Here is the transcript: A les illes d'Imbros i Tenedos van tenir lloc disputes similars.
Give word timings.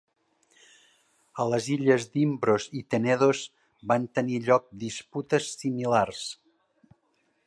A 1.41 1.45
les 1.53 1.67
illes 1.75 2.07
d'Imbros 2.15 2.65
i 2.81 2.81
Tenedos 2.95 3.43
van 3.93 4.09
tenir 4.21 4.41
lloc 4.49 4.67
disputes 4.87 5.53
similars. 5.61 6.27